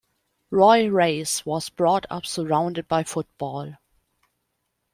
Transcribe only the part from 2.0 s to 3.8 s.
up surrounded by football.